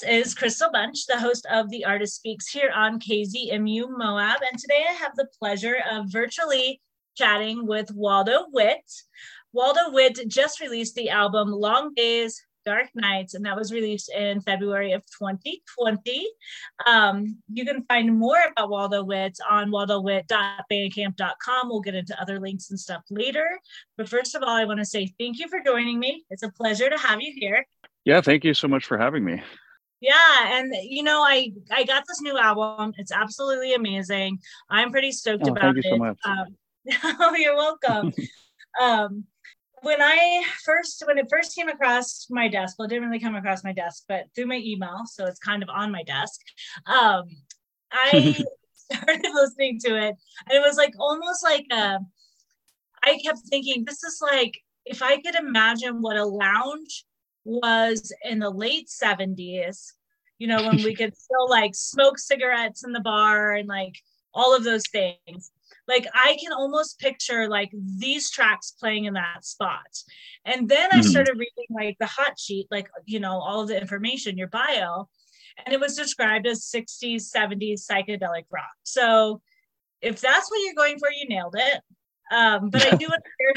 [0.00, 4.38] This is Crystal Bunch, the host of The Artist Speaks here on KZMU Moab.
[4.48, 6.80] And today I have the pleasure of virtually
[7.16, 8.88] chatting with Waldo Witt.
[9.52, 14.40] Waldo Witt just released the album Long Daze, Dark Nights, and that was released in
[14.40, 16.28] February of 2020.
[16.86, 21.68] Um, you can find more about Waldo Witt on waldowitt.bandcamp.com.
[21.68, 23.58] We'll get into other links and stuff later.
[23.96, 26.24] But first of all, I want to say thank you for joining me.
[26.30, 27.66] It's a pleasure to have you here.
[28.04, 29.42] Yeah, thank you so much for having me.
[30.00, 32.92] Yeah, and you know, I I got this new album.
[32.98, 34.38] It's absolutely amazing.
[34.70, 35.92] I'm pretty stoked oh, about thank you it.
[35.92, 36.18] so much.
[36.24, 36.46] Um,
[37.20, 38.12] oh, you're welcome.
[38.80, 39.24] um,
[39.82, 43.34] when I first when it first came across my desk, well, it didn't really come
[43.34, 46.40] across my desk, but through my email, so it's kind of on my desk.
[46.86, 47.24] Um,
[47.92, 50.14] I started listening to it,
[50.46, 51.98] and it was like almost like a.
[53.02, 57.04] I kept thinking, this is like if I could imagine what a lounge
[57.44, 59.92] was in the late 70s,
[60.38, 63.96] you know, when we could still like smoke cigarettes in the bar and like
[64.34, 65.50] all of those things.
[65.86, 70.02] Like I can almost picture like these tracks playing in that spot.
[70.44, 71.04] And then I Mhm.
[71.04, 75.08] started reading like the hot sheet, like, you know, all of the information, your bio,
[75.64, 78.70] and it was described as 60s, 70s psychedelic rock.
[78.84, 79.40] So
[80.00, 81.80] if that's what you're going for, you nailed it.
[82.30, 83.54] Um, but I do want to hear,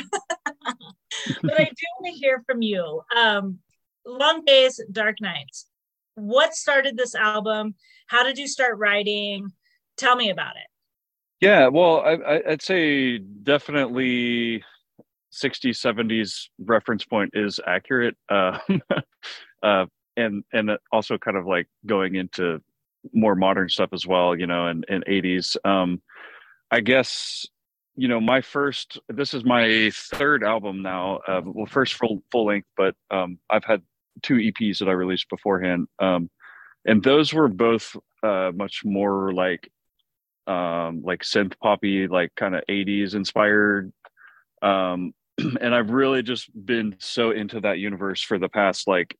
[1.46, 3.02] but I do want to hear from you.
[3.16, 3.60] Um,
[4.06, 5.68] Long Daze, Dark Nights.
[6.16, 7.76] What started this album?
[8.08, 9.52] How did you start writing?
[9.98, 10.68] Tell me about it.
[11.40, 14.64] Yeah, well, I, I'd say definitely
[15.34, 18.16] 60s, 70s reference point is accurate.
[18.30, 18.60] Uh,
[19.64, 19.86] uh,
[20.18, 22.62] and and also kind of like going into
[23.14, 25.58] more modern stuff as well, you know, and, and 80s.
[25.66, 26.02] Um,
[26.70, 27.48] I guess,
[27.96, 31.20] you know, my first, this is my third album now.
[31.28, 33.82] Uh, well, first full, full length, but um, I've had
[34.22, 35.88] two EPs that I released beforehand.
[36.00, 36.30] Um,
[36.86, 39.70] and those were both uh, much more like
[40.48, 43.94] um like synth poppy like kind of 80s inspired
[44.64, 49.16] um and i've really just been so into that universe for the past like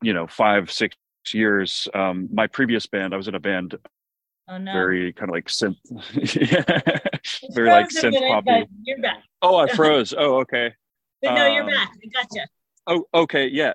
[0.00, 0.96] you know five six
[1.32, 3.74] years um my previous band i was in a band
[4.46, 4.72] Oh no.
[4.72, 5.76] very kind of like synth
[6.40, 7.00] yeah
[7.52, 9.24] very like synth poppy You're back.
[9.42, 10.72] oh i froze oh okay
[11.20, 11.90] But no, you're Um, back.
[12.04, 12.46] I gotcha.
[12.86, 13.72] Oh, okay, yeah.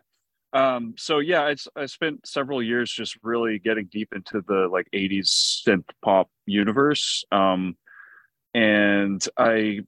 [0.53, 5.63] Um, so yeah, I spent several years just really getting deep into the like '80s
[5.67, 7.75] synth pop universe, um,
[8.53, 9.81] and I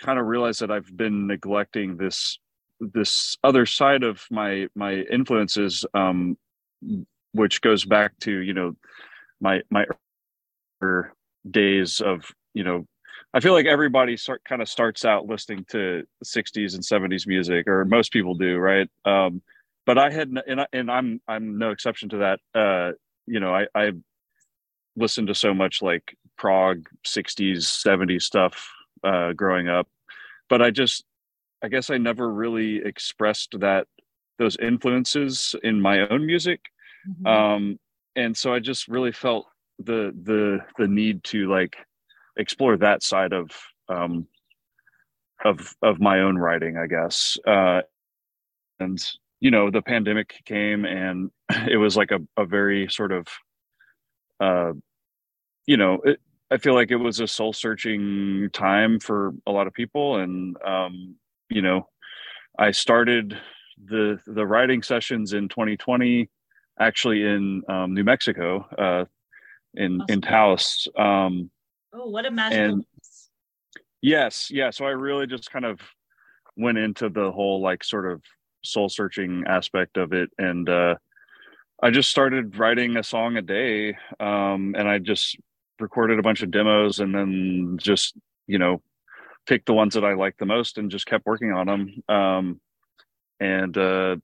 [0.00, 2.38] kind of realized that I've been neglecting this
[2.80, 6.38] this other side of my my influences, um,
[7.32, 8.76] which goes back to you know
[9.40, 9.84] my my
[11.50, 12.86] days of you know
[13.32, 17.66] I feel like everybody start kind of starts out listening to 60s and 70s music,
[17.66, 18.88] or most people do, right?
[19.04, 19.42] Um,
[19.86, 22.40] but I had, and, I, and I'm I'm no exception to that.
[22.54, 22.92] Uh,
[23.26, 23.92] you know, I, I
[24.96, 28.68] listened to so much like prog 60s 70s stuff
[29.02, 29.88] uh, growing up,
[30.48, 31.04] but I just,
[31.62, 33.86] I guess I never really expressed that
[34.38, 36.60] those influences in my own music
[37.06, 37.26] Mhm.
[37.26, 37.78] um
[38.16, 39.46] and so i just really felt
[39.78, 41.76] the the the need to like
[42.36, 43.50] explore that side of
[43.88, 44.26] um
[45.44, 47.82] of of my own writing i guess uh
[48.80, 48.98] and
[49.44, 51.30] you know the pandemic came and
[51.68, 53.26] it was like a, a very sort of
[54.40, 54.72] uh
[55.66, 56.18] you know it,
[56.50, 60.56] i feel like it was a soul searching time for a lot of people and
[60.66, 61.14] um
[61.50, 61.86] you know
[62.58, 63.38] i started
[63.84, 66.30] the the writing sessions in 2020
[66.80, 69.04] actually in um, New Mexico, uh,
[69.74, 70.20] in in Awesome.
[70.22, 70.88] Taos.
[70.98, 71.50] Um,
[71.92, 72.64] oh, what a magical.
[72.64, 72.84] and-
[74.02, 74.70] yes, yeah.
[74.70, 75.78] So I really just kind of
[76.56, 78.22] went into the whole like sort of
[78.64, 80.96] soul searching aspect of it, and uh,
[81.82, 85.36] I just started writing a song a day, um, and I just
[85.80, 88.14] recorded a bunch of demos, and then just
[88.46, 88.82] you know
[89.46, 92.02] picked the ones that I liked the most, and just kept working on them.
[92.08, 92.60] Um,
[93.40, 94.16] and uh,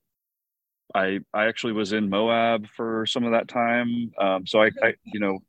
[0.95, 4.13] I I actually was in Moab for some of that time.
[4.19, 5.41] Um, so I, I you know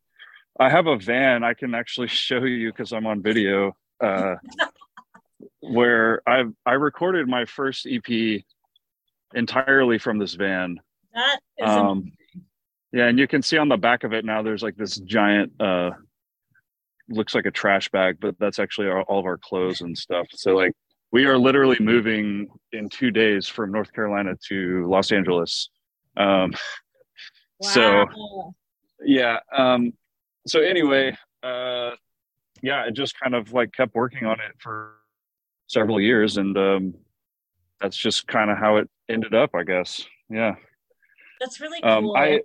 [0.60, 4.36] I have a van I can actually show you because I'm on video uh,
[5.62, 8.42] where I I recorded my first EP
[9.34, 10.80] entirely from this van.
[11.14, 12.12] That is Um, amazing.
[12.94, 14.42] Yeah, and you can see on the back of it now.
[14.42, 15.92] There's like this giant uh,
[17.08, 20.28] looks like a trash bag, but that's actually our, all of our clothes and stuff.
[20.32, 20.74] So like
[21.12, 25.70] we are literally moving in two days from North Carolina to Los Angeles.
[26.18, 26.54] Um,
[27.62, 28.06] so
[29.04, 29.94] yeah um
[30.48, 31.92] so anyway uh
[32.62, 34.96] yeah i just kind of like kept working on it for
[35.68, 36.94] several years and um
[37.82, 40.56] that's just kind of how it ended up i guess yeah
[41.42, 42.16] That's really cool.
[42.16, 42.40] Um, I,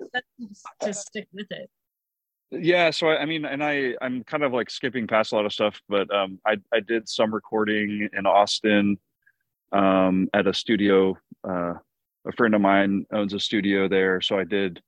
[0.80, 1.68] to stick with it.
[2.50, 5.44] Yeah, so I, I, mean, and I I'm kind of like skipping past a lot
[5.44, 8.98] of stuff, but um, I I did some recording in Austin,
[9.72, 11.18] um, at a studio.
[11.46, 11.74] Uh,
[12.26, 14.80] a friend of mine owns a studio there, so I did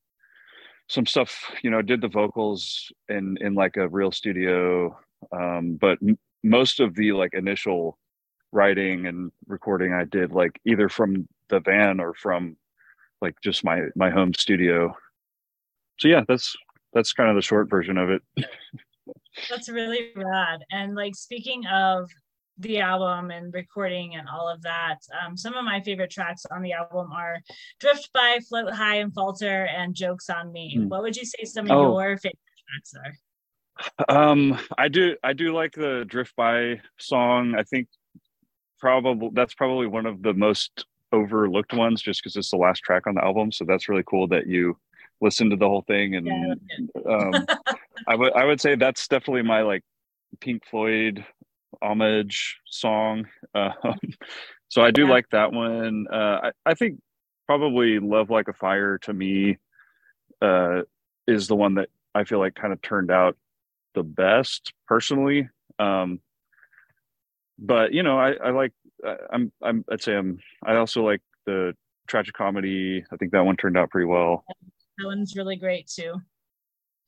[0.88, 1.52] some stuff.
[1.62, 4.98] You know, did the vocals in in like a real studio,
[5.32, 7.98] um, but m- most of the like initial
[8.52, 12.56] writing and recording I did like either from the van or from
[13.20, 14.94] like just my my home studio.
[15.98, 16.56] So yeah, that's
[16.92, 18.22] that's kind of the short version of it.
[19.50, 20.60] that's really rad.
[20.70, 22.08] And like speaking of
[22.58, 26.62] the album and recording and all of that, um, some of my favorite tracks on
[26.62, 27.38] the album are
[27.80, 30.88] "Drift By," "Float High and Falter," and "Jokes on Me." Hmm.
[30.88, 32.00] What would you say some of oh.
[32.00, 33.14] your favorite tracks are?
[34.08, 37.54] Um, I do I do like the "Drift By" song.
[37.56, 37.88] I think
[38.78, 43.06] probably that's probably one of the most overlooked ones just because it's the last track
[43.06, 43.50] on the album.
[43.52, 44.76] So that's really cool that you
[45.20, 46.16] listen to the whole thing.
[46.16, 47.46] And yeah, um,
[48.06, 49.82] I would I would say that's definitely my like
[50.40, 51.24] Pink Floyd
[51.82, 53.26] homage song.
[53.54, 53.98] Um,
[54.68, 55.10] so I do yeah.
[55.10, 56.06] like that one.
[56.12, 57.00] Uh, I, I think
[57.46, 59.56] probably Love Like a Fire to me
[60.42, 60.82] uh,
[61.26, 63.36] is the one that I feel like kind of turned out
[63.94, 65.48] the best personally.
[65.78, 66.20] Um,
[67.58, 68.72] but you know, I, I like
[69.30, 71.74] I'm I'm I'd say I'm I also like the
[72.06, 73.04] tragic comedy.
[73.12, 74.44] I think that one turned out pretty well.
[74.98, 76.14] That one's really great too.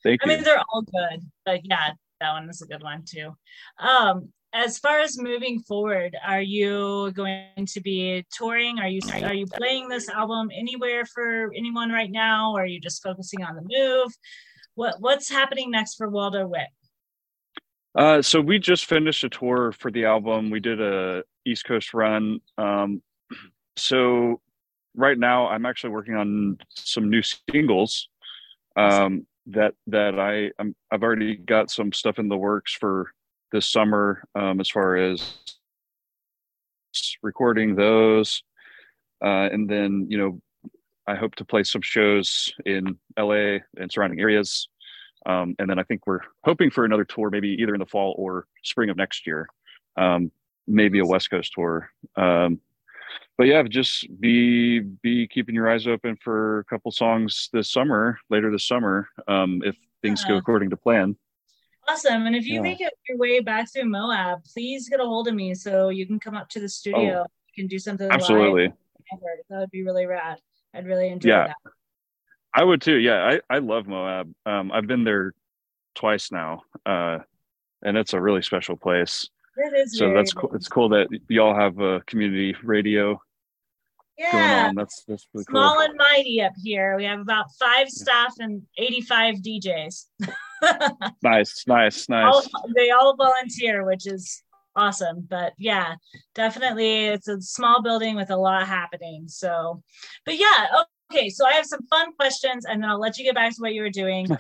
[0.03, 0.33] Thank I you.
[0.33, 3.35] I mean, they're all good, but yeah, that one is a good one too.
[3.79, 8.79] Um, as far as moving forward, are you going to be touring?
[8.79, 12.53] Are you are you playing this album anywhere for anyone right now?
[12.53, 14.13] Or are you just focusing on the move?
[14.75, 16.69] What what's happening next for Waldo Witt?
[17.95, 20.51] Uh, so we just finished a tour for the album.
[20.51, 22.41] We did a East Coast run.
[22.57, 23.03] Um,
[23.77, 24.41] so
[24.97, 28.09] right now, I'm actually working on some new singles
[28.77, 33.11] um, that that I I'm, I've already got some stuff in the works for
[33.53, 35.39] this summer um, as far as
[37.23, 38.43] recording those,
[39.25, 40.41] uh, and then you know
[41.09, 44.69] I hope to play some shows in LA and surrounding areas.
[45.27, 48.15] Um, and then I think we're hoping for another tour, maybe either in the fall
[48.19, 49.49] or spring of next year.
[49.97, 50.31] Um,
[50.67, 51.91] maybe a West Coast tour.
[52.17, 52.61] Um,
[53.37, 58.19] but yeah, just be be keeping your eyes open for a couple songs this summer,
[58.29, 60.33] later this summer, um, if things yeah.
[60.33, 61.17] go according to plan.
[61.89, 62.27] Awesome.
[62.27, 62.61] And if you yeah.
[62.61, 66.07] make it your way back through Moab, please get a hold of me so you
[66.07, 67.25] can come up to the studio.
[67.25, 68.09] Oh, you can do something.
[68.11, 68.69] Absolutely.
[68.69, 68.73] Live.
[69.49, 70.39] That would be really rad.
[70.73, 71.47] I'd really enjoy yeah.
[71.49, 71.57] that.
[72.55, 72.97] I would too.
[72.97, 74.33] Yeah, I, I love Moab.
[74.45, 75.35] Um, I've been there
[75.95, 77.19] twice now, uh,
[77.83, 79.29] and it's a really special place.
[79.57, 79.99] It is.
[79.99, 80.51] So that's cool.
[80.55, 83.21] It's cool that y'all have a community radio
[84.21, 84.33] yeah.
[84.33, 84.75] going on.
[84.75, 85.83] That's that's really small cool.
[85.83, 86.97] and mighty up here.
[86.97, 90.07] We have about five staff and eighty-five DJs.
[91.23, 92.35] nice, nice, nice.
[92.35, 92.43] All,
[92.75, 94.43] they all volunteer, which is
[94.77, 95.27] awesome.
[95.29, 95.95] But yeah,
[96.35, 99.27] definitely, it's a small building with a lot happening.
[99.29, 99.83] So,
[100.25, 100.67] but yeah,
[101.13, 103.61] Okay, so I have some fun questions and then I'll let you get back to
[103.61, 104.29] what you were doing.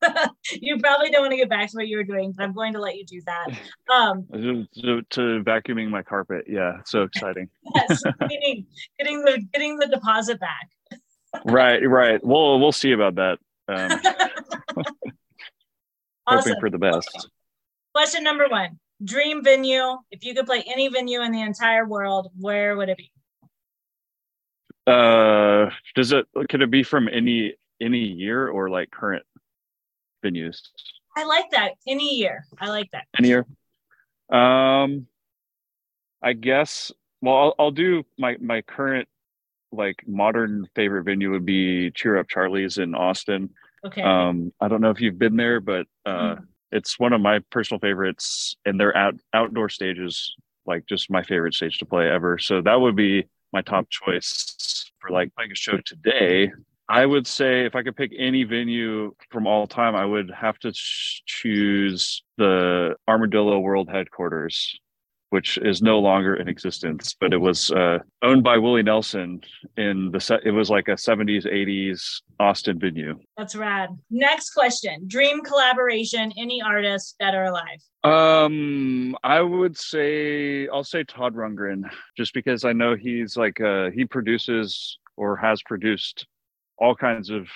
[0.52, 2.72] you probably don't want to get back to what you were doing, but I'm going
[2.74, 3.48] to let you do that.
[3.92, 6.44] Um, to, to, vacuuming my carpet.
[6.48, 7.48] Yeah, so exciting.
[7.74, 8.66] yes, getting,
[8.98, 10.68] getting the getting the deposit back.
[11.44, 12.24] right, right.
[12.24, 13.38] We'll we'll see about that.
[13.68, 14.00] Um,
[16.26, 16.52] awesome.
[16.52, 17.10] Hoping for the best.
[17.16, 17.26] Okay.
[17.94, 19.98] Question number one: Dream venue.
[20.10, 23.10] If you could play any venue in the entire world, where would it be?
[24.86, 25.37] Uh,
[25.94, 29.24] does it could it be from any any year or like current
[30.24, 30.60] venues?
[31.16, 31.72] I like that.
[31.86, 32.44] Any year.
[32.60, 33.06] I like that.
[33.18, 33.46] Any year.
[34.30, 35.06] Um,
[36.22, 36.92] I guess.
[37.20, 39.08] Well, I'll, I'll do my my current
[39.72, 43.50] like modern favorite venue would be Cheer Up Charlie's in Austin.
[43.84, 44.02] Okay.
[44.02, 46.46] Um, I don't know if you've been there, but uh, mm.
[46.72, 50.34] it's one of my personal favorites, and their out outdoor stages
[50.66, 52.38] like just my favorite stage to play ever.
[52.38, 56.52] So that would be my top choice for like playing a show today,
[56.88, 60.58] I would say if I could pick any venue from all time, I would have
[60.60, 64.78] to choose the Armadillo World Headquarters
[65.30, 69.42] which is no longer in existence, but it was uh, owned by Willie Nelson
[69.76, 70.40] in the set.
[70.44, 73.18] It was like a 70s, 80s Austin venue.
[73.36, 73.90] That's rad.
[74.10, 77.80] Next question Dream collaboration, any artist that are alive?
[78.04, 81.82] Um, I would say, I'll say Todd Rundgren,
[82.16, 86.26] just because I know he's like, uh, he produces or has produced
[86.78, 87.48] all kinds of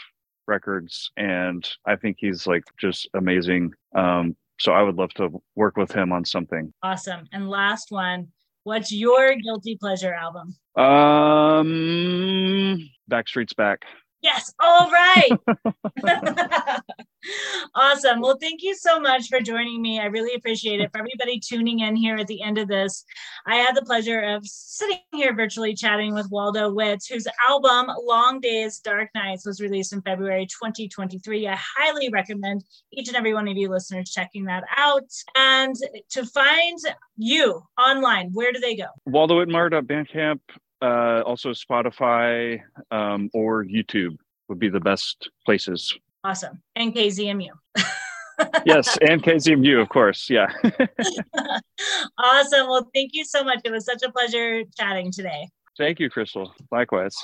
[0.48, 5.76] records and i think he's like just amazing um so I would love to work
[5.76, 6.72] with him on something.
[6.82, 7.26] Awesome.
[7.32, 8.28] And last one,
[8.64, 10.56] what's your guilty pleasure album?
[10.76, 11.66] Um,
[13.10, 13.84] Backstreet's back.
[14.22, 14.52] Yes.
[14.60, 15.30] All right.
[17.82, 18.20] awesome.
[18.20, 19.98] Well, thank you so much for joining me.
[19.98, 20.90] I really appreciate it.
[20.92, 23.04] For everybody tuning in here at the end of this,
[23.44, 28.40] I had the pleasure of sitting here virtually chatting with Waldo Witt, whose album Long
[28.40, 31.48] Daze, Dark Nights was released in February 2023.
[31.48, 32.62] I highly recommend
[32.92, 35.10] each and every one of you listeners checking that out.
[35.34, 35.74] And
[36.10, 36.78] to find
[37.16, 38.86] you online, where do they go?
[39.06, 40.40] Waldo Bandcamp
[40.80, 42.60] uh, also Spotify
[42.92, 44.16] um, or YouTube
[44.48, 45.96] would be the best places.
[46.24, 46.62] Awesome.
[46.76, 47.48] And KZMU.
[48.64, 50.30] yes, and KZMU, of course.
[50.30, 50.52] Yeah.
[52.18, 52.68] awesome.
[52.68, 53.60] Well, thank you so much.
[53.64, 55.48] It was such a pleasure chatting today.
[55.78, 56.54] Thank you, Crystal.
[56.70, 57.16] Likewise.